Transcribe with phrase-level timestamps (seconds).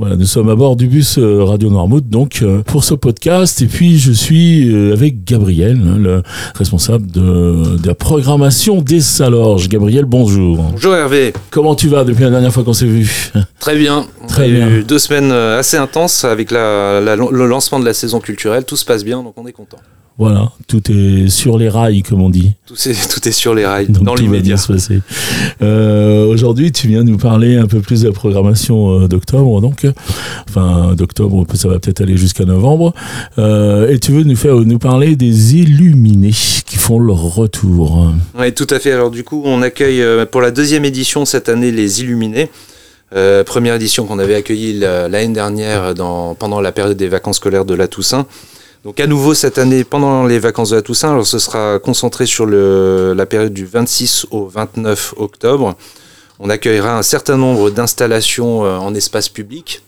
[0.00, 3.60] Voilà, nous sommes à bord du bus euh, Radio Noirmouth donc euh, pour ce podcast
[3.62, 6.22] et puis je suis euh, avec Gabriel, hein, le
[6.54, 9.68] responsable de, de la programmation des Salorges.
[9.68, 10.58] Gabriel, bonjour.
[10.58, 11.32] Bonjour Hervé.
[11.50, 13.32] Comment tu vas depuis la dernière fois qu'on s'est vu?
[13.58, 14.06] Très bien.
[14.28, 14.68] Très On a bien.
[14.68, 18.64] eu deux semaines assez intenses avec la- la- le lancement de la saison culturelle.
[18.64, 19.78] Tout se passe bien, donc on est content.
[20.18, 22.50] Voilà, tout est sur les rails comme on dit.
[22.66, 24.56] Tout est, tout est sur les rails, Donc dans l'immédiat.
[25.62, 29.86] Euh, Aujourd'hui, tu viens nous parler un peu plus de la programmation euh, d'octobre, donc,
[30.48, 32.94] enfin d'octobre, ça va peut-être aller jusqu'à novembre.
[33.38, 36.32] Euh, et tu veux nous faire nous parler des illuminés
[36.66, 38.12] qui font leur retour.
[38.38, 38.90] Oui, tout à fait.
[38.92, 42.50] Alors du coup, on accueille pour la deuxième édition cette année les Illuminés.
[43.14, 47.36] Euh, première édition qu'on avait accueillie la- l'année dernière dans, pendant la période des vacances
[47.36, 48.26] scolaires de la Toussaint.
[48.84, 52.26] Donc à nouveau cette année pendant les vacances de la Toussaint, alors ce sera concentré
[52.26, 55.76] sur la période du 26 au 29 octobre.
[56.40, 59.82] On accueillera un certain nombre d'installations euh, en espace public.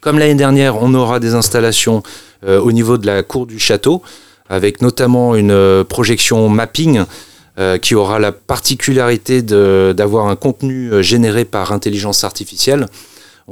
[0.00, 2.02] Comme l'année dernière, on aura des installations
[2.46, 4.00] euh, au niveau de la cour du château,
[4.48, 7.04] avec notamment une euh, projection mapping
[7.82, 12.86] qui aura la particularité d'avoir un contenu généré par intelligence artificielle.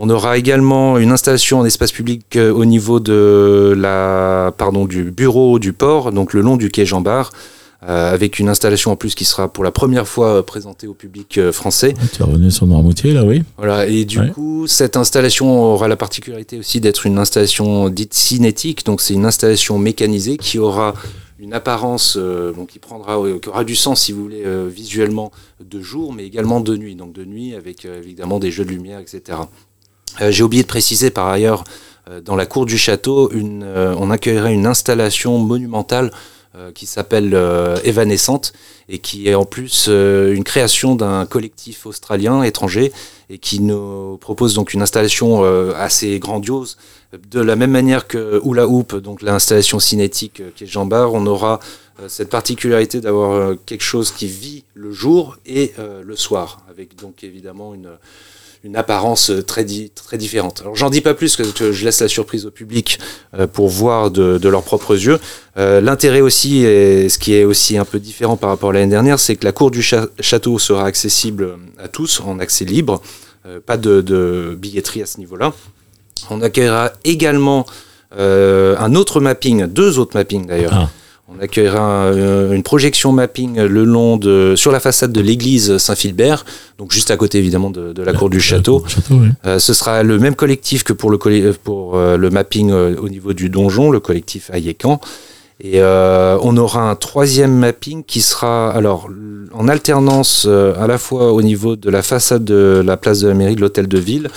[0.01, 5.11] On aura également une installation en espace public euh, au niveau de la, pardon, du
[5.11, 7.33] bureau du port, donc le long du quai Jean Bart,
[7.83, 10.95] euh, avec une installation en plus qui sera pour la première fois euh, présentée au
[10.95, 11.95] public euh, français.
[12.13, 14.31] Tu es revenu sur Noirmoutier, là, oui Voilà, et du Ouais.
[14.31, 19.27] coup, cette installation aura la particularité aussi d'être une installation dite cinétique, donc c'est une
[19.27, 20.95] installation mécanisée qui aura
[21.41, 25.33] une apparence, euh, bon, qui prendra, qui aura du sens si vous voulez visuellement
[25.65, 28.99] de jour, mais également de nuit, donc de nuit avec évidemment des jeux de lumière,
[29.01, 29.39] etc.
[30.21, 31.65] Euh, J'ai oublié de préciser par ailleurs,
[32.09, 36.11] euh, dans la cour du château, euh, on accueillerait une installation monumentale
[36.75, 37.39] qui s'appelle
[37.85, 38.53] Évanescente
[38.89, 42.91] et qui est en plus une création d'un collectif australien étranger
[43.31, 45.45] et qui nous propose donc une installation
[45.77, 46.77] assez grandiose.
[47.31, 51.27] De la même manière que Hula Hoop, donc l'installation cinétique qui est Jean Bar, on
[51.27, 51.61] aura
[52.09, 57.73] cette particularité d'avoir quelque chose qui vit le jour et le soir, avec donc évidemment
[57.73, 57.91] une,
[58.65, 60.61] une apparence euh, très, di- très différente.
[60.63, 62.99] Alors j'en dis pas plus que, je laisse la surprise au public
[63.39, 65.19] euh, pour voir de, leurs propres yeux.
[65.57, 68.91] Euh, L'intérêt aussi, et ce qui est aussi un peu différent par rapport à l'année
[68.91, 73.01] dernière, c'est que la cour du château sera accessible à tous en accès libre,
[73.67, 75.53] pas de, billetterie à ce niveau-là.
[76.31, 77.67] On accueillera également
[78.17, 80.75] un autre mapping, deux autres mappings d'ailleurs.
[80.75, 80.91] Ah.
[81.31, 86.47] On accueillera euh, une projection mapping le long de, sur la façade de l'église Saint-Philbert,
[86.79, 88.83] donc juste à côté évidemment de, de la cour du château.
[88.89, 89.29] Château, oui.
[89.45, 92.97] Euh, ce sera le même collectif que pour le, euh, pour, euh, le mapping euh,
[92.97, 95.03] au niveau du donjon, le collectif Ayekan.
[95.61, 99.09] Et on aura un troisième mapping qui sera alors
[99.53, 103.35] en alternance à la fois au niveau de la façade de la place de la
[103.35, 104.29] mairie de l'hôtel de ville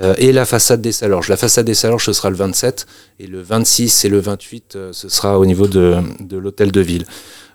[0.00, 1.28] euh, et la façade des Salorges.
[1.28, 2.86] La façade des Salorges, ce sera le 27
[3.20, 5.96] et le 26 et le 28, euh, ce sera au niveau de,
[6.30, 7.04] l'hôtel de ville.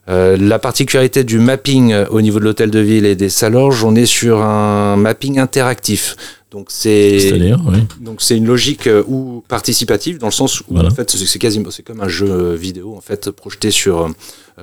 [0.09, 3.96] Euh, la particularité du mapping au niveau de l'hôtel de ville et des Salorges, on
[3.96, 6.16] est sur un mapping interactif.
[6.52, 7.80] Donc c'est C'est-à-dire, oui.
[8.00, 10.88] donc c'est une logique euh, ou participative dans le sens où Voilà.
[10.90, 14.09] en fait c'est quasiment c'est comme un jeu vidéo en fait projeté sur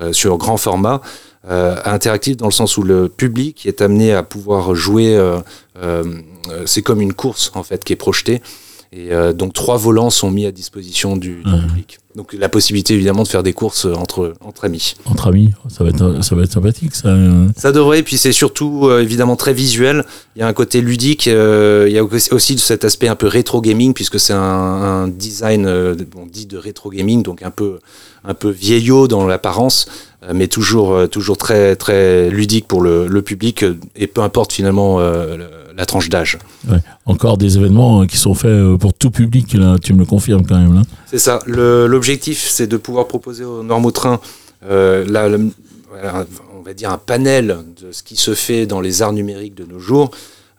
[0.00, 1.02] euh, sur grand format
[1.50, 5.20] euh, interactif dans le sens où le public est amené à pouvoir jouer
[6.66, 8.40] c'est comme une course en fait qui est projetée
[8.96, 13.24] et euh, donc trois volants sont mis à disposition du, public donc la possibilité évidemment
[13.24, 16.42] de faire des courses euh, entre entre amis Entre amis, ça va être, ça va
[16.44, 17.08] être sympathique, ça.
[17.08, 17.48] euh.
[17.56, 20.04] ça devrait, puis c'est surtout euh, évidemment très visuel.
[20.36, 23.26] Il y a un côté ludique, euh, il y a aussi- cet aspect un peu
[23.26, 27.50] rétro gaming, puisque c'est un, un design euh, bon, dit de rétro gaming, donc un
[27.50, 27.80] peu,
[28.24, 33.06] un peu vieillot dans l'apparence, euh, mais toujours, euh, toujours très, très ludique pour le,
[33.06, 36.38] le public, euh, et peu importe finalement euh, le- la tranche d'âge.
[36.70, 36.78] Ouais.
[37.04, 40.04] Encore des événements euh, qui sont faits euh, pour tout public, là, tu me le
[40.06, 40.82] confirmes quand même.
[41.10, 41.40] C'est ça.
[41.46, 44.20] L'objectif, c'est de pouvoir proposer aux normotrains
[44.70, 45.38] euh, la- la-
[45.90, 46.26] voilà,
[46.58, 49.64] on va dire un panel de ce qui se fait dans les arts numériques de
[49.64, 50.10] nos jours.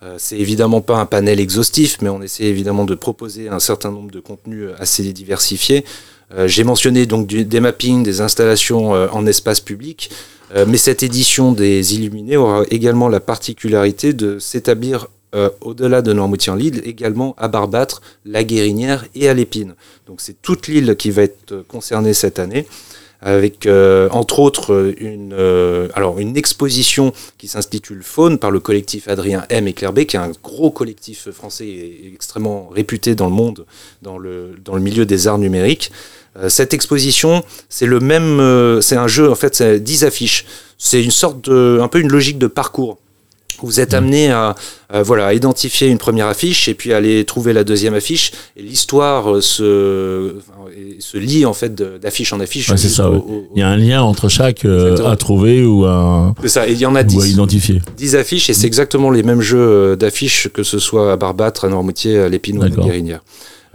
[0.04, 3.92] Euh, c'est évidemment pas un panel exhaustif, mais on essaie évidemment de proposer un certain
[3.92, 5.84] nombre de contenus assez diversifiés.
[6.34, 10.10] Euh, J'ai mentionné donc des mappings, des installations euh, en espace public,
[10.56, 15.08] euh, mais cette édition des Illuminés aura également la particularité de s'établir
[15.60, 19.76] au-delà de Noirmoutier-en-Lille, également à Barbâtre, la Guérinière et à l'Épine.
[20.08, 22.66] Donc c'est toute l'île qui va être concernée cette année,
[23.26, 28.60] avec euh, entre autres euh, une, euh, alors une exposition qui s'intitule Faune par le
[28.60, 33.16] collectif Adrien M et Claire B, qui est un gros collectif français et extrêmement réputé
[33.16, 33.66] dans le monde,
[34.04, 35.92] dans le, dans le milieu des arts numériques.
[36.38, 40.46] Euh, cette exposition, c'est le même, euh, c'est un jeu en fait, c'est 10 affiches.
[40.78, 43.00] C'est une sorte de, un peu une logique de parcours.
[43.62, 44.56] Vous êtes amené à,
[45.04, 48.32] voilà, à identifier une première affiche et puis aller trouver la deuxième affiche.
[48.56, 50.36] Et l'histoire se,
[51.00, 52.72] se lie en fait d'affiche en affiche.
[52.76, 53.12] c'est ça.
[53.56, 56.68] il y a un lien entre chaque euh, à trouver ou à, ça.
[56.68, 57.82] Et il y en a dix, à identifier.
[57.98, 61.66] 10 affiches et c'est exactement les mêmes jeux euh, d'affiches que ce soit à Barbâtre,
[61.66, 63.22] à Noirmoutier, à Lépine ou à Guérinière.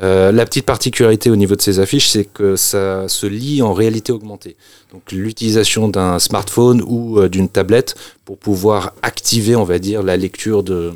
[0.02, 3.74] Euh, la petite particularité au niveau de ces affiches, c'est que ça se lit en
[3.74, 4.56] réalité augmentée.
[4.92, 7.94] Donc l'utilisation d'un smartphone ou euh, d'une tablette
[8.24, 10.92] pour pouvoir activer, on va dire, la lecture de,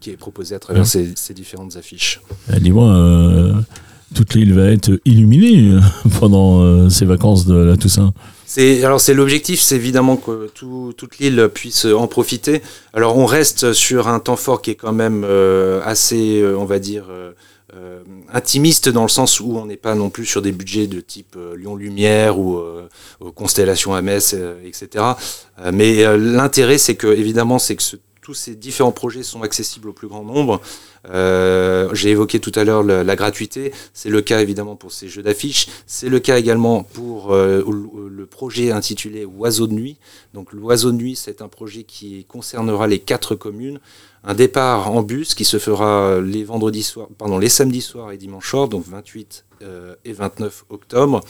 [0.00, 2.20] qui est proposée à travers ces, différentes affiches.
[2.52, 3.54] Eh, dis-moi, euh,
[4.14, 5.78] toute l'île va être illuminée
[6.20, 8.12] pendant ces vacances de la Toussaint.
[8.82, 12.60] Alors c'est l'objectif, c'est évidemment que toute l'île puisse en profiter.
[12.92, 15.24] Alors on reste sur un temps fort qui est quand même
[15.86, 17.04] assez, on va dire
[17.74, 21.00] euh, intimiste dans le sens où on n'est pas non plus sur des budgets de
[21.00, 22.86] type euh, Lyon Lumière ou euh,
[23.34, 25.04] Constellation à Metz, etc.
[25.72, 27.82] mais l'intérêt, c'est que évidemment, c'est que
[28.22, 30.60] tous ces différents projets sont accessibles au plus grand nombre.
[31.92, 33.72] J'ai évoqué tout à l'heure la, gratuité.
[33.92, 35.66] C'est le cas évidemment pour ces jeux d'affiches.
[35.86, 39.98] C'est le cas également pour le projet intitulé Oiseau de nuit.
[40.34, 43.80] Donc l'Oiseau de nuit, c'est un projet qui concernera les quatre communes
[44.24, 49.44] un départ en bus qui se fera les samedis soirs et dimanches soirs, donc 28
[49.62, 51.20] euh, et 29 octobre.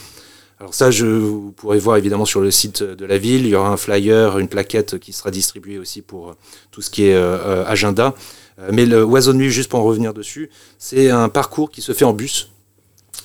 [0.62, 3.46] Alors ça, je, vous pourrez voir évidemment sur le site de la ville.
[3.46, 6.32] Il y aura un flyer, une plaquette qui sera distribuée aussi pour euh,
[6.70, 8.14] tout ce qui est euh, agenda.
[8.70, 11.90] mais le Oiseau de Nuit, juste pour en revenir dessus, c'est un parcours qui se
[11.92, 12.52] fait en bus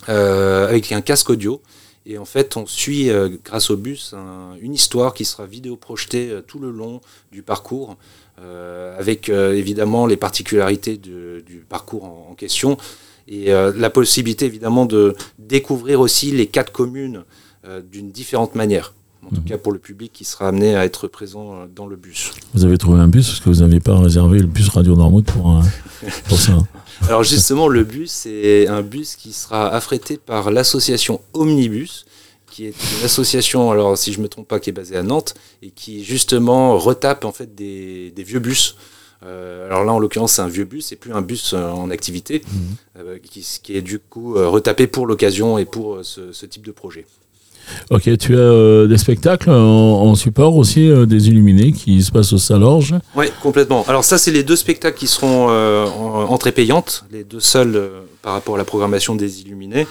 [0.08, 1.62] avec un casque audio.
[2.08, 3.12] Et en fait, on suit,
[3.46, 4.16] grâce au bus,
[4.60, 7.02] une histoire qui sera vidéo projetée tout le long
[7.32, 7.98] du parcours.
[8.40, 12.78] Euh, avec euh, évidemment les particularités du parcours en, question
[13.28, 17.24] et euh, la possibilité évidemment de découvrir aussi les quatre communes
[17.92, 18.94] d'une différente manière.
[19.26, 19.44] En tout mhm.
[19.44, 22.32] cas pour le public qui sera amené à être présent dans le bus.
[22.54, 25.22] Vous avez trouvé un bus parce que vous n'avez pas réservé le bus Radio Normand
[25.22, 25.62] pour,
[26.30, 26.58] pour ça.
[27.04, 32.06] Alors justement, le bus, c'est un bus qui sera affrété par l'association Omnibus,
[32.50, 35.36] qui est une association, alors si je me trompe pas, qui est basée à Nantes
[35.62, 38.78] et qui justement retape en fait des, vieux bus.
[39.26, 41.90] Euh, alors là, en l'occurrence, c'est un vieux bus, c'est plus un bus euh, en
[41.90, 42.44] activité,
[42.98, 47.06] euh, qui, est du coup retapé pour l'occasion et pour ce, type de projet.
[47.90, 52.96] Ok, tu as des spectacles en, support aussi, des illuminés qui se passent au Salorge?
[53.16, 53.84] Oui, complètement.
[53.90, 57.92] Alors ça, c'est les deux spectacles qui seront en entrée payante, les deux seuls
[58.22, 59.86] par rapport à la programmation des illuminés.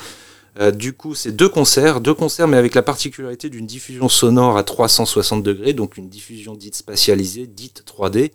[0.58, 4.56] Euh, du coup, c'est deux concerts, deux concerts, mais avec la particularité d'une diffusion sonore
[4.56, 8.31] à 360 degrés, donc une diffusion dite spatialisée, dite 3D.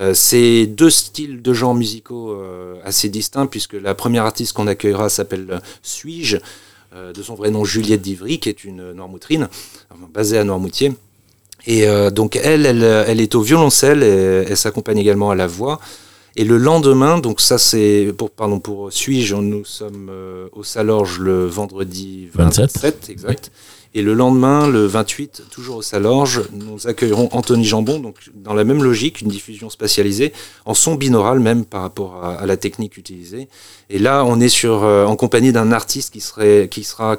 [0.00, 4.66] Euh, c'est deux styles de genres musicaux euh, assez distincts, puisque la première artiste qu'on
[4.66, 6.38] accueillera s'appelle Suis-je,
[7.14, 9.48] de son vrai nom Juliette Divry, qui est une Noirmoutrine,
[10.12, 10.94] basée à Noirmoutier.
[11.66, 15.80] Et donc elle, elle, elle, est au violoncelle, et elle s'accompagne également à la voix.
[16.36, 21.18] Et le lendemain, donc ça c'est pour pardon pour suis-je, nous sommes euh, au Salorge
[21.18, 23.50] le vendredi 27, exact.
[23.94, 28.62] Et le lendemain, le 28, toujours au Salorge, nous accueillerons Anthony Jambon, donc dans la
[28.62, 30.32] même logique, une diffusion spatialisée,
[30.66, 33.48] en son binaural même par rapport à, la technique utilisée.
[33.88, 37.16] Et là, on est sur, euh, en compagnie d'un artiste qui, serait, qui sera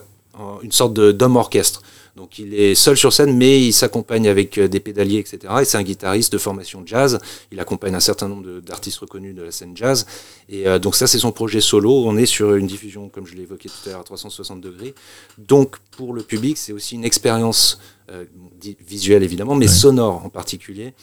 [0.62, 1.82] une sorte d'homme orchestre.
[2.20, 5.40] Donc il est seul sur scène, mais il s'accompagne avec euh, des pédaliers, etc.
[5.62, 7.18] Et c'est un guitariste de formation jazz.
[7.50, 10.06] Il accompagne un certain nombre d'artistes reconnus de la scène jazz.
[10.50, 12.04] Et euh, donc ça, c'est son projet solo.
[12.06, 14.94] On est sur une diffusion, comme je l'ai évoqué tout à l'heure, à 360 degrés.
[15.38, 17.80] Donc pour le public, c'est aussi une expérience
[18.12, 18.26] euh,
[18.86, 20.94] visuelle évidemment, mais sonore en particulier,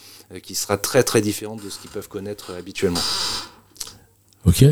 [0.43, 3.01] qui sera très très différente de ce qu'ils peuvent connaître habituellement.
[4.45, 4.67] Ok.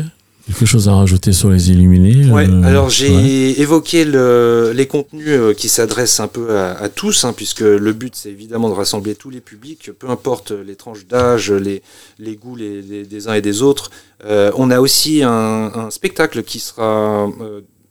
[0.45, 5.27] Quelque chose à rajouter sur les illuminés Ouais, euh, alors j'ai évoqué le, les contenus
[5.27, 9.15] euh, qui s'adressent un peu à, tous, hein, puisque le but c'est évidemment de rassembler
[9.15, 11.81] tous les publics, peu importe les tranches d'âge, les,
[12.19, 13.89] les goûts les, des uns et des autres.
[14.23, 17.27] Euh, on a aussi un, un, spectacle qui sera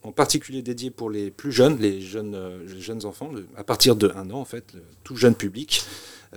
[0.03, 2.37] en particulier dédié pour les plus jeunes, les jeunes,
[2.73, 5.83] les jeunes enfants, à partir de un an en fait, le tout jeune public,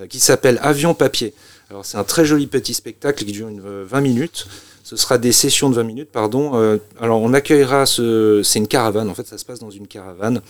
[0.08, 1.32] qui s'appelle Avion Papier.
[1.70, 4.48] Alors c'est un très joli petit spectacle qui dure une, 20 minutes.
[4.88, 6.52] Ce sera des sessions de 20 minutes, pardon.
[6.54, 9.86] Euh, alors on accueillera, ce, c'est une caravane, en fait ça se passe dans une
[9.86, 10.40] caravane.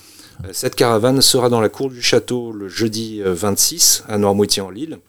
[0.45, 4.63] Euh, cette caravane sera dans la cour du château le jeudi 26 euh, à Noirmoutier
[4.63, 5.01] en Lille.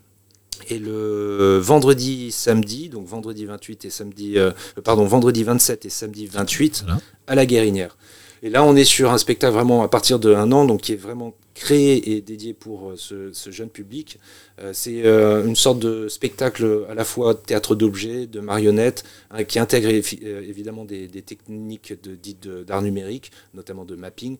[0.69, 4.35] Et le vendredi, samedi, donc vendredi 28 et samedi,
[4.83, 6.85] pardon, vendredi 27 et samedi 28
[7.27, 7.97] à la Guérinière.
[8.41, 10.93] Et là, on est sur un spectacle vraiment à partir de un an, donc qui
[10.93, 14.17] est vraiment créé et dédié pour euh, ce, jeune public.
[14.61, 19.43] Euh, c'est euh, une sorte de spectacle à la fois théâtre d'objets, de marionnettes, hein,
[19.43, 24.37] qui intègre évidemment des, techniques de, dites d'art numérique, notamment de mapping.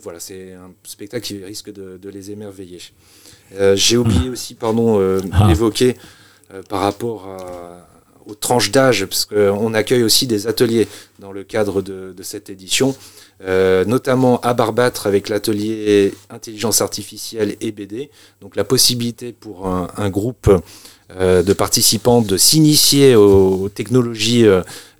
[0.00, 2.80] voilà, c'est un spectacle qui risque de, les émerveiller.
[3.74, 4.98] J'ai oublié aussi, pardon,
[5.32, 5.46] ah.
[5.48, 5.96] d'évoquer
[6.68, 7.28] par rapport
[8.26, 12.96] aux tranches d'âge, parce qu'on accueille aussi des ateliers dans le cadre de, cette édition,
[13.40, 18.10] notamment à Barbâtre avec l'atelier intelligence artificielle et BD.
[18.40, 20.50] Donc la possibilité pour un, groupe
[21.18, 24.44] de participants de s'initier aux, technologies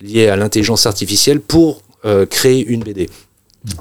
[0.00, 1.82] liées à l'intelligence artificielle pour
[2.30, 3.10] créer une BD.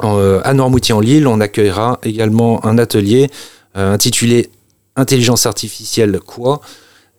[0.03, 3.29] Euh, à Normoutier en Lille, on accueillera également un atelier
[3.77, 4.49] euh, intitulé
[4.97, 6.61] Intelligence artificielle quoi?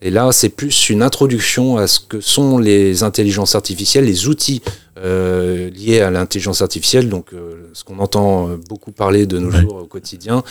[0.03, 4.61] Et là, c'est plus une introduction à ce que sont les intelligences artificielles, les outils
[4.99, 7.31] euh, liés à l'intelligence artificielle, donc
[7.73, 10.43] ce qu'on entend beaucoup parler de nos jours au quotidien.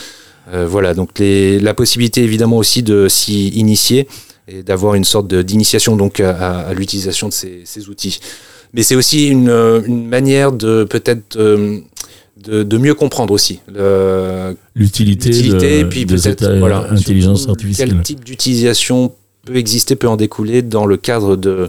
[0.52, 4.08] voilà, donc la possibilité évidemment aussi de s'y initier
[4.48, 8.20] et d'avoir une sorte d'initiation donc à, l'utilisation de ces, outils.
[8.74, 11.38] Mais c'est aussi une, une, manière de peut-être
[12.36, 13.60] de, mieux comprendre aussi
[14.74, 17.90] l'utilité de, puis peut-être voilà, intelligence artificielle.
[17.90, 19.12] Quel type d'utilisation
[19.46, 21.68] peut exister, peut en découler dans le cadre de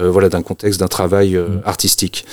[0.00, 1.62] euh, voilà d'un contexte d'un travail euh, mm.
[1.64, 2.26] artistique.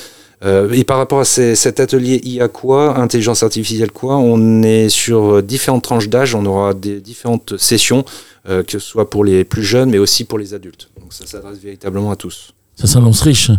[0.44, 5.42] Euh, et par rapport à cet atelier IA quoi, intelligence artificielle quoi, on est sur
[5.44, 8.04] différentes tranches d'âge, on aura des différentes sessions,
[8.46, 10.90] que ce soit pour les plus jeunes, mais aussi pour les adultes.
[11.00, 12.52] Donc ça s'adresse véritablement à tous.
[12.76, 13.50] Ça s'annonce riche,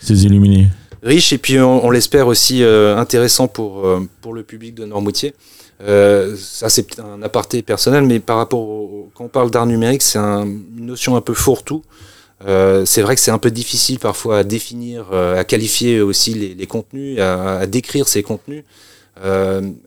[0.00, 0.68] ces illuminés
[1.02, 3.86] riche et puis on, l'espère aussi intéressant pour,
[4.22, 5.34] pour le public de Normoutier.
[5.82, 10.02] Euh, ça c'est un aparté personnel, mais par rapport au, quand on parle d'art numérique,
[10.02, 11.82] c'est une notion un peu fourre-tout.
[12.40, 17.18] c'est vrai que c'est un peu difficile parfois à définir, à qualifier aussi les, contenus,
[17.20, 18.64] à, décrire ces contenus.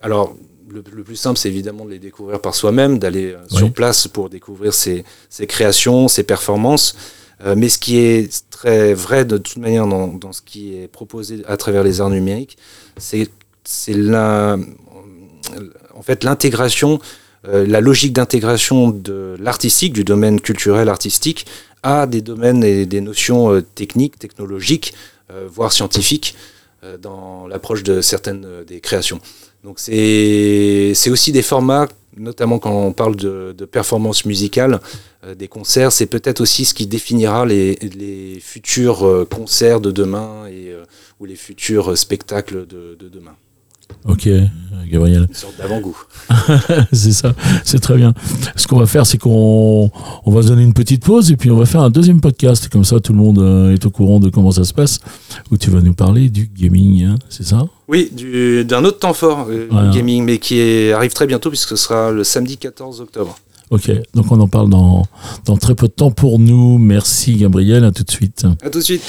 [0.01, 0.36] alors
[0.70, 4.74] le, plus simple, c'est évidemment de les découvrir par soi-même, d'aller sur place pour découvrir
[4.74, 6.96] ses, ses créations, ses performances.
[7.46, 10.88] Euh, mais ce qui est très vrai de toute manière dans, dans, ce qui est
[10.88, 12.58] proposé à travers les arts numériques,
[12.98, 13.29] c'est
[13.89, 14.58] la,
[15.93, 16.99] en fait l'intégration,
[17.47, 21.45] euh, la logique d'intégration de l'artistique, du domaine culturel artistique,
[21.83, 24.93] à des domaines et des notions euh, techniques, technologiques,
[25.49, 26.35] voire scientifiques
[27.01, 29.19] dans l'approche de certaines des créations.
[29.65, 31.89] Donc c'est aussi des formats
[32.19, 34.79] notamment quand on parle de, de performance musicale,
[35.23, 40.47] euh, des concerts, c'est peut-être aussi ce qui définira les, futurs euh, concerts de demain
[40.47, 40.83] et, euh,
[41.19, 43.35] ou les futurs spectacles de, demain.
[44.08, 44.29] Ok,
[44.89, 45.27] Gabriel.
[45.29, 45.98] Une sorte d'avant-goût.
[46.94, 48.13] c'est ça, c'est très bien.
[48.56, 49.91] Ce qu'on va faire, c'est qu'on
[50.25, 52.70] on va se donner une petite pause et puis on va faire un deuxième podcast.
[52.70, 55.00] Comme ça, tout le monde est au courant de comment ça se passe.
[55.51, 57.65] Où tu vas nous parler du gaming, hein, c'est ça?
[57.88, 58.12] Oui,
[58.65, 62.24] d'un autre temps fort, euh, gaming, mais qui arrive très bientôt puisque ce sera le
[62.24, 63.38] samedi 14 octobre.
[63.70, 65.06] Ok, donc on en parle dans,
[65.46, 66.77] dans très peu de temps pour nous.
[66.77, 68.46] Merci Gabriel, à tout de suite.
[68.63, 69.03] À tout de suite.